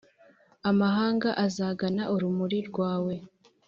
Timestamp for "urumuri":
2.13-2.59